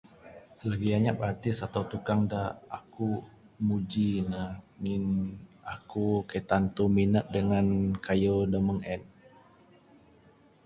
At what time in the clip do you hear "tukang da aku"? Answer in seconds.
1.91-3.09